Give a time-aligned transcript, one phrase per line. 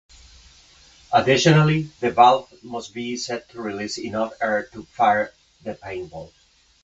[1.13, 5.31] Additionally, the valve must be set to release enough air to fire
[5.63, 6.31] the paintball.